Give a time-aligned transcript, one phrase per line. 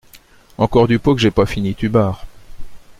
[0.57, 2.25] Encore du pot que j’aie pas fini tubard.